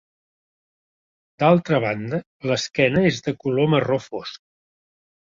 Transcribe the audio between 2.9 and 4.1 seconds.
és de color marró